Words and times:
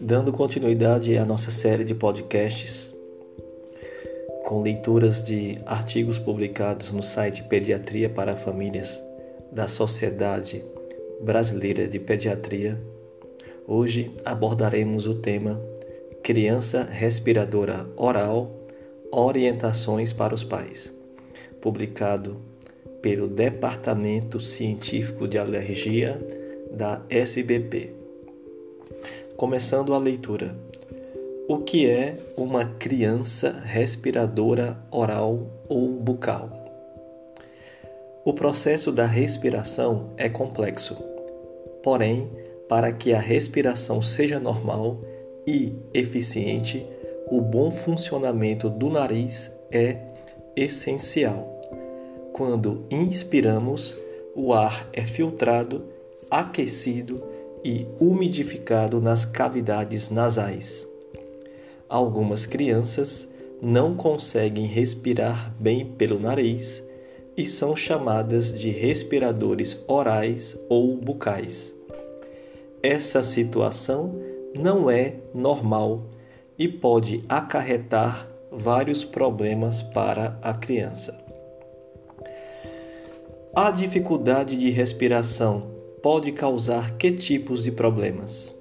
Dando 0.00 0.32
continuidade 0.32 1.16
à 1.16 1.24
nossa 1.24 1.50
série 1.50 1.84
de 1.84 1.94
podcasts, 1.94 2.94
com 4.44 4.60
leituras 4.60 5.22
de 5.22 5.56
artigos 5.64 6.18
publicados 6.18 6.92
no 6.92 7.02
site 7.02 7.42
Pediatria 7.44 8.10
para 8.10 8.36
Famílias 8.36 9.02
da 9.50 9.68
Sociedade 9.68 10.62
Brasileira 11.22 11.88
de 11.88 11.98
Pediatria, 11.98 12.78
hoje 13.66 14.12
abordaremos 14.24 15.06
o 15.06 15.14
tema 15.14 15.60
Criança 16.22 16.82
Respiradora 16.84 17.88
Oral 17.96 18.50
Orientações 19.10 20.12
para 20.12 20.34
os 20.34 20.44
Pais, 20.44 20.92
publicado 21.60 22.53
pelo 23.04 23.28
Departamento 23.28 24.40
Científico 24.40 25.28
de 25.28 25.36
Alergia 25.36 26.18
da 26.72 27.02
SBP. 27.10 27.92
Começando 29.36 29.92
a 29.92 29.98
leitura. 29.98 30.56
O 31.46 31.58
que 31.58 31.86
é 31.86 32.14
uma 32.34 32.64
criança 32.64 33.60
respiradora 33.62 34.78
oral 34.90 35.50
ou 35.68 36.00
bucal? 36.00 36.48
O 38.24 38.32
processo 38.32 38.90
da 38.90 39.04
respiração 39.04 40.14
é 40.16 40.30
complexo. 40.30 40.96
Porém, 41.82 42.30
para 42.70 42.90
que 42.90 43.12
a 43.12 43.20
respiração 43.20 44.00
seja 44.00 44.40
normal 44.40 44.98
e 45.46 45.76
eficiente, 45.92 46.86
o 47.30 47.42
bom 47.42 47.70
funcionamento 47.70 48.70
do 48.70 48.88
nariz 48.88 49.54
é 49.70 50.00
essencial. 50.56 51.53
Quando 52.34 52.84
inspiramos, 52.90 53.96
o 54.34 54.52
ar 54.52 54.88
é 54.92 55.02
filtrado, 55.02 55.84
aquecido 56.28 57.22
e 57.62 57.86
umidificado 58.00 59.00
nas 59.00 59.24
cavidades 59.24 60.10
nasais. 60.10 60.84
Algumas 61.88 62.44
crianças 62.44 63.32
não 63.62 63.94
conseguem 63.94 64.66
respirar 64.66 65.54
bem 65.60 65.86
pelo 65.92 66.18
nariz 66.18 66.82
e 67.36 67.46
são 67.46 67.76
chamadas 67.76 68.52
de 68.52 68.68
respiradores 68.68 69.84
orais 69.86 70.56
ou 70.68 70.96
bucais. 70.96 71.72
Essa 72.82 73.22
situação 73.22 74.12
não 74.58 74.90
é 74.90 75.18
normal 75.32 76.02
e 76.58 76.66
pode 76.66 77.24
acarretar 77.28 78.28
vários 78.50 79.04
problemas 79.04 79.82
para 79.82 80.36
a 80.42 80.52
criança. 80.52 81.23
A 83.56 83.70
dificuldade 83.70 84.56
de 84.56 84.68
respiração 84.70 85.70
pode 86.02 86.32
causar 86.32 86.96
que 86.96 87.12
tipos 87.12 87.62
de 87.62 87.70
problemas? 87.70 88.52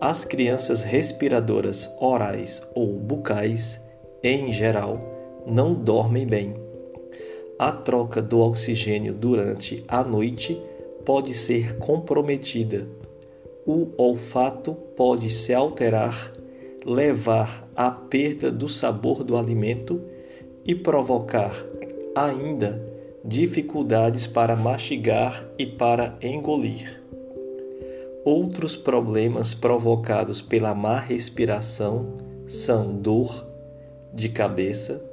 As 0.00 0.24
crianças 0.24 0.82
respiradoras 0.82 1.88
orais 2.00 2.60
ou 2.74 2.98
bucais, 2.98 3.80
em 4.20 4.50
geral, 4.50 5.00
não 5.46 5.74
dormem 5.74 6.26
bem. 6.26 6.56
A 7.56 7.70
troca 7.70 8.20
do 8.20 8.40
oxigênio 8.40 9.14
durante 9.14 9.84
a 9.86 10.02
noite 10.02 10.60
pode 11.04 11.32
ser 11.32 11.78
comprometida. 11.78 12.84
O 13.64 13.92
olfato 13.96 14.74
pode 14.74 15.30
se 15.30 15.54
alterar, 15.54 16.32
levar 16.84 17.70
à 17.76 17.92
perda 17.92 18.50
do 18.50 18.68
sabor 18.68 19.22
do 19.22 19.36
alimento 19.36 20.02
e 20.64 20.74
provocar 20.74 21.54
ainda 22.16 22.87
dificuldades 23.28 24.26
para 24.26 24.56
mastigar 24.56 25.46
e 25.58 25.66
para 25.66 26.16
engolir. 26.22 27.02
Outros 28.24 28.74
problemas 28.74 29.52
provocados 29.52 30.40
pela 30.40 30.74
má 30.74 30.98
respiração 30.98 32.14
são 32.46 32.96
dor 32.96 33.46
de 34.14 34.30
cabeça, 34.30 35.04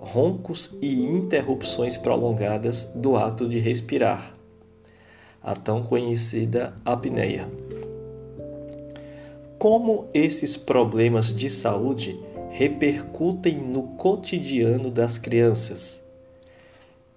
roncos 0.00 0.76
e 0.82 1.00
interrupções 1.00 1.96
prolongadas 1.96 2.90
do 2.92 3.16
ato 3.16 3.48
de 3.48 3.60
respirar, 3.60 4.34
a 5.40 5.54
tão 5.54 5.80
conhecida 5.80 6.74
apneia. 6.84 7.48
Como 9.60 10.08
esses 10.12 10.56
problemas 10.56 11.32
de 11.32 11.48
saúde 11.48 12.18
repercutem 12.50 13.58
no 13.58 13.84
cotidiano 13.96 14.90
das 14.90 15.18
crianças? 15.18 16.09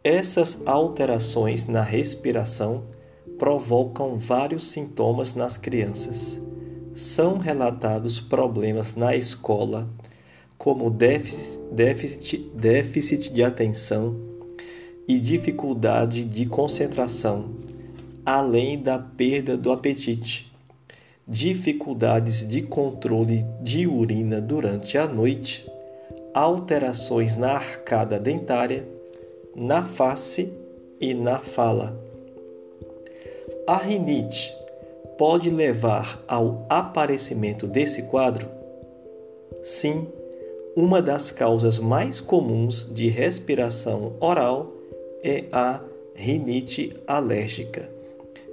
Essas 0.04 0.62
alterações 0.66 1.66
na 1.66 1.82
respiração 1.82 2.84
provocam 3.40 4.18
vários 4.18 4.68
sintomas 4.68 5.34
nas 5.34 5.56
crianças. 5.56 6.42
São 6.94 7.38
relatados 7.38 8.20
problemas 8.20 8.96
na 8.96 9.16
escola, 9.16 9.90
como 10.58 10.90
déficit, 10.90 11.58
déficit, 12.54 13.32
de 13.32 13.42
atenção 13.42 14.20
e 15.08 15.18
dificuldade 15.22 16.26
de 16.26 16.48
concentração, 16.48 17.52
além 18.26 18.84
da 18.84 19.00
perda 19.00 19.56
do 19.56 19.72
apetite, 19.72 20.54
dificuldades 21.26 22.46
de 22.46 22.62
controle 22.62 23.46
de 23.62 23.88
urina 23.88 24.42
durante 24.42 24.98
a 24.98 25.08
noite, 25.08 25.66
alterações 26.34 27.38
na 27.38 27.54
arcada 27.54 28.20
dentária 28.20 28.93
na 29.56 29.86
face 29.86 30.52
e 31.00 31.14
na 31.14 31.40
fala. 31.40 31.98
A 33.68 33.78
rinite 33.78 34.54
pode 35.18 35.50
levar 35.50 36.24
ao 36.28 36.66
aparecimento 36.70 37.68
desse 37.68 38.04
quadro? 38.04 38.48
Sim, 39.64 40.08
uma 40.76 41.02
das 41.02 41.32
causas 41.32 41.78
mais 41.78 42.20
comuns 42.20 42.88
de 42.92 43.08
respiração 43.08 44.14
oral 44.20 44.74
é 45.24 45.46
a 45.52 45.82
rinite 46.16 46.94
alérgica. 47.08 47.90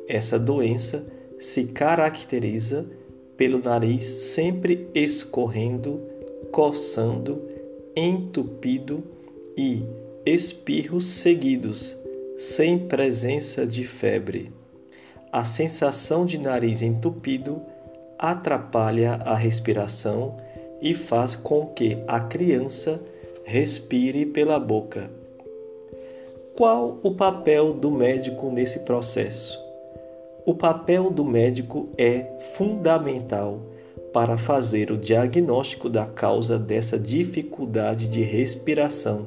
Essa 0.06 0.38
doença 0.38 1.04
se 1.38 1.64
caracteriza 1.64 2.86
pelo 3.36 3.58
nariz 3.58 4.04
sempre 4.04 4.88
escorrendo, 4.94 6.00
coçando, 6.52 7.40
entupido 7.96 9.02
e 9.56 9.82
espirros 10.26 11.04
seguidos, 11.04 11.96
sem 12.36 12.78
presença 12.78 13.66
de 13.66 13.84
febre. 13.84 14.52
A 15.32 15.44
sensação 15.44 16.26
de 16.26 16.36
nariz 16.36 16.82
entupido 16.82 17.62
atrapalha 18.18 19.14
a 19.24 19.34
respiração 19.34 20.36
e 20.82 20.92
faz 20.92 21.34
com 21.34 21.68
que 21.68 21.96
a 22.06 22.20
criança 22.20 23.00
respire 23.44 24.26
pela 24.26 24.60
boca. 24.60 25.10
Qual 26.54 26.98
o 27.02 27.12
papel 27.12 27.72
do 27.72 27.90
médico 27.90 28.50
nesse 28.50 28.80
processo? 28.80 29.58
O 30.44 30.54
papel 30.54 31.10
do 31.10 31.24
médico 31.24 31.88
é 31.96 32.26
fundamental 32.56 33.60
para 34.12 34.36
fazer 34.36 34.90
o 34.90 34.98
diagnóstico 34.98 35.88
da 35.88 36.04
causa 36.04 36.58
dessa 36.58 36.98
dificuldade 36.98 38.06
de 38.06 38.20
respiração 38.20 39.26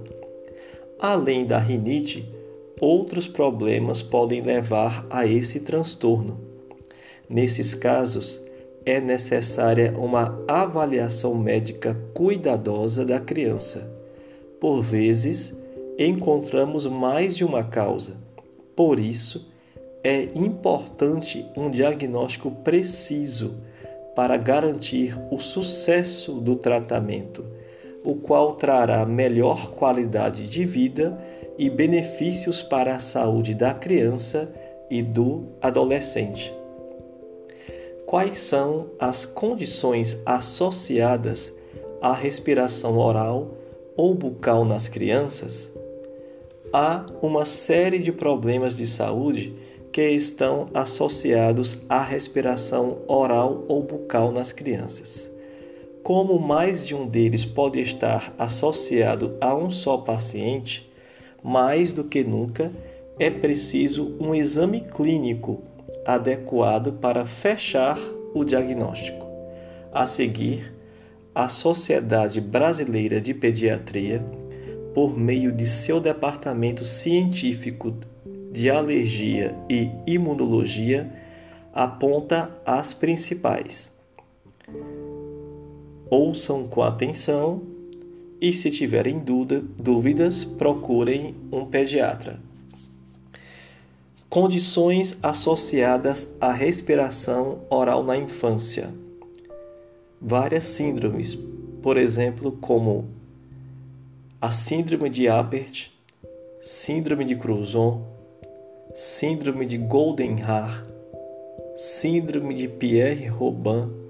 Além 1.04 1.46
da 1.46 1.58
rinite, 1.58 2.34
outros 2.80 3.28
problemas 3.28 4.02
podem 4.02 4.42
levar 4.42 5.06
a 5.10 5.28
esse 5.28 5.60
transtorno. 5.60 6.40
Nesses 7.30 7.76
casos, 7.76 8.42
é 8.86 9.02
necessária 9.02 9.94
uma 9.98 10.42
avaliação 10.48 11.36
médica 11.36 11.94
cuidadosa 12.14 13.04
da 13.04 13.20
criança. 13.20 13.92
Por 14.62 14.82
vezes, 14.82 15.54
encontramos 16.00 16.86
mais 16.86 17.36
de 17.36 17.44
uma 17.44 17.66
causa. 17.66 18.16
Por 18.74 18.98
isso, 18.98 19.46
é 20.06 20.30
importante 20.34 21.46
um 21.58 21.70
diagnóstico 21.70 22.50
preciso 22.50 23.58
para 24.16 24.38
garantir 24.38 25.20
o 25.30 25.38
sucesso 25.38 26.36
do 26.36 26.56
tratamento 26.56 27.44
o 28.04 28.16
qual 28.16 28.56
trará 28.56 29.06
melhor 29.06 29.72
qualidade 29.72 30.48
de 30.48 30.66
vida 30.66 31.18
e 31.58 31.70
benefícios 31.70 32.62
para 32.62 32.96
a 32.96 33.00
saúde 33.00 33.54
da 33.54 33.74
criança 33.74 34.52
e 34.90 35.02
do 35.02 35.48
adolescente. 35.62 36.54
Quais 38.06 38.38
são 38.38 38.88
as 39.00 39.26
condições 39.26 40.22
associadas 40.26 41.54
à 42.02 42.14
respiração 42.14 42.98
oral 42.98 43.56
ou 43.96 44.14
bucal 44.14 44.66
nas 44.66 44.88
crianças? 44.88 45.72
Há 46.72 47.06
uma 47.22 47.46
série 47.46 48.00
de 48.00 48.12
problemas 48.12 48.76
de 48.76 48.86
saúde 48.86 49.56
que 49.92 50.10
estão 50.10 50.68
associados 50.74 51.78
à 51.88 52.02
respiração 52.02 52.98
oral 53.08 53.64
ou 53.68 53.84
bucal 53.84 54.32
nas 54.32 54.52
crianças. 54.52 55.33
Como 56.04 56.38
mais 56.38 56.86
de 56.86 56.94
um 56.94 57.08
deles 57.08 57.46
pode 57.46 57.80
estar 57.80 58.36
associado 58.38 59.38
a 59.40 59.56
um 59.56 59.70
só 59.70 59.96
paciente, 59.96 60.92
mais 61.42 61.94
do 61.94 62.04
que 62.04 62.26
nunca, 62.26 62.70
é 63.18 63.30
preciso 63.30 64.14
um 64.20 64.36
exame 64.36 64.82
clínico 64.82 65.64
adequado 66.06 66.92
para 67.00 67.26
fechar 67.26 67.98
o 68.34 68.44
diagnóstico. 68.44 69.26
A 69.94 70.06
seguir, 70.06 70.76
a 71.34 71.48
Sociedade 71.48 72.42
Brasileira 72.42 73.22
de 73.22 73.34
Pediatria, 73.34 74.22
por 74.94 75.18
meio 75.18 75.54
de 75.54 75.66
seu 75.66 76.02
departamento 76.02 76.84
científico 76.84 77.96
de 78.52 78.70
alergia 78.70 79.56
e 79.70 79.90
imunologia, 80.06 81.10
aponta 81.72 82.52
as 82.66 82.94
principais. 82.94 83.93
Ouçam 86.16 86.68
com 86.68 86.84
atenção 86.84 87.64
e, 88.40 88.54
se 88.54 88.70
tiverem 88.70 89.18
dúvidas, 89.18 90.44
procurem 90.44 91.34
um 91.52 91.66
pediatra. 91.66 92.40
Condições 94.30 95.18
associadas 95.24 96.36
à 96.40 96.52
respiração 96.52 97.62
oral 97.68 98.04
na 98.04 98.16
infância. 98.16 98.94
Várias 100.22 100.66
síndromes, 100.66 101.34
por 101.82 101.98
exemplo, 101.98 102.52
como 102.62 103.10
a 104.40 104.52
síndrome 104.52 105.10
de 105.10 105.28
Apert, 105.28 105.90
síndrome 106.62 107.26
de 107.26 107.36
Cruzon, 107.36 108.06
síndrome 108.94 109.66
de 109.66 109.80
Goldenhar, 109.80 110.84
síndrome 111.76 112.54
de 112.54 112.68
Pierre-Robin, 112.68 114.03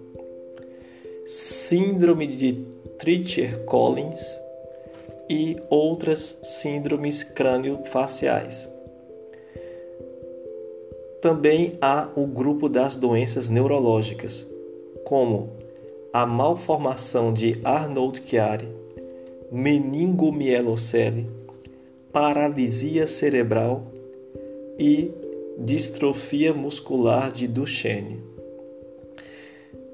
síndrome 1.26 2.28
de 2.28 2.54
Treacher-Collins 3.00 4.40
e 5.30 5.56
outras 5.70 6.38
síndromes 6.44 7.24
crânio-faciais. 7.24 8.70
Também 11.22 11.78
há 11.82 12.10
o 12.16 12.28
grupo 12.28 12.68
das 12.68 12.98
doenças 12.98 13.48
neurológicas, 13.48 14.46
como 15.06 15.52
a 16.12 16.26
malformação 16.26 17.32
de 17.32 17.60
Arnold-Chiari, 17.64 18.68
meningomielocele, 19.50 21.30
paralisia 22.12 23.08
cerebral 23.08 23.88
e 24.78 25.12
distrofia 25.58 26.54
muscular 26.54 27.32
de 27.32 27.48
Duchenne. 27.48 28.22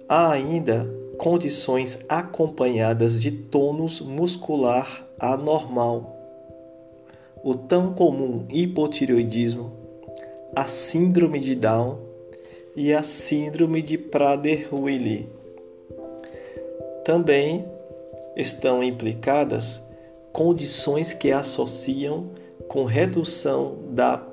Há 0.08 0.32
ainda 0.32 0.99
condições 1.20 2.00
acompanhadas 2.08 3.22
de 3.22 3.30
tônus 3.30 4.00
muscular 4.00 5.06
anormal, 5.20 6.16
o 7.44 7.54
tão 7.54 7.94
comum 7.94 8.46
hipotireoidismo, 8.50 9.70
a 10.56 10.64
síndrome 10.64 11.40
de 11.40 11.56
Down 11.56 12.00
e 12.74 12.94
a 12.94 13.04
síndrome 13.04 13.82
de 13.82 13.98
Prader-Willi. 13.98 15.28
Também 17.04 17.66
estão 18.38 18.82
implicadas 18.82 19.82
condições 20.32 21.12
que 21.12 21.34
associam 21.34 22.30
com 22.70 22.86
redução 22.86 23.78
da 23.90 24.26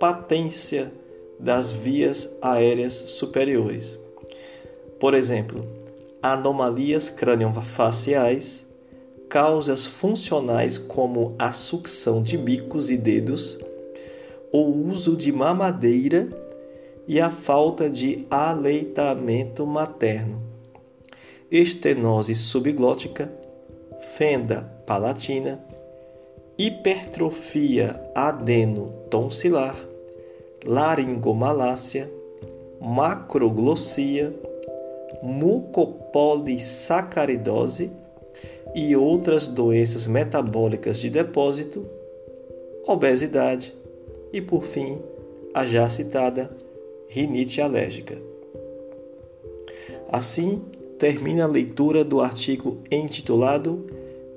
patência 0.00 0.90
das 1.38 1.70
vias 1.70 2.34
aéreas 2.40 2.94
superiores. 2.94 3.98
Por 4.98 5.12
exemplo, 5.12 5.77
anomalias 6.22 7.08
crânio-faciais, 7.08 8.66
causas 9.28 9.86
funcionais 9.86 10.78
como 10.78 11.34
a 11.38 11.52
sucção 11.52 12.22
de 12.22 12.36
bicos 12.36 12.90
e 12.90 12.96
dedos, 12.96 13.58
o 14.52 14.60
uso 14.60 15.16
de 15.16 15.30
mamadeira 15.30 16.28
e 17.06 17.20
a 17.20 17.30
falta 17.30 17.88
de 17.88 18.26
aleitamento 18.30 19.66
materno, 19.66 20.42
estenose 21.50 22.34
subglótica, 22.34 23.30
fenda 24.16 24.62
palatina, 24.86 25.62
hipertrofia 26.58 28.00
adeno-tonsilar, 28.14 29.76
laringomalácia, 30.64 32.10
macroglossia, 32.80 34.34
mucopolissacaridose 35.22 37.92
e 38.74 38.96
outras 38.96 39.46
doenças 39.46 40.06
metabólicas 40.06 40.98
de 40.98 41.10
depósito, 41.10 41.86
obesidade 42.86 43.74
e, 44.32 44.40
por 44.40 44.64
fim, 44.64 44.98
a 45.54 45.66
já 45.66 45.88
citada 45.88 46.50
rinite 47.08 47.60
alérgica. 47.60 48.18
Assim, 50.08 50.62
termina 50.98 51.44
a 51.44 51.48
leitura 51.48 52.04
do 52.04 52.20
artigo 52.20 52.78
intitulado 52.90 53.86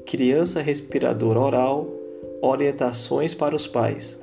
Criança 0.05 0.61
Respiradora 0.61 1.39
Oral 1.39 1.87
Orientações 2.41 3.33
para 3.33 3.55
os 3.55 3.67
Pais. 3.67 4.19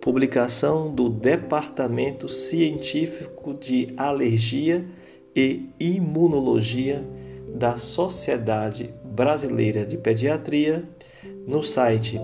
Publicação 0.00 0.92
do 0.92 1.08
Departamento 1.08 2.28
Científico 2.28 3.54
de 3.54 3.94
Alergia 3.96 4.84
e 5.34 5.68
Imunologia 5.80 7.04
da 7.54 7.76
Sociedade 7.76 8.94
Brasileira 9.04 9.84
de 9.84 9.96
Pediatria 9.96 10.88
no 11.46 11.62
site 11.62 12.20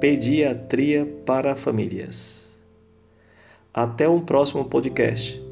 Pediatria 0.00 1.06
para 1.24 1.54
Famílias. 1.54 2.48
Até 3.72 4.08
um 4.08 4.20
próximo 4.20 4.64
podcast. 4.66 5.43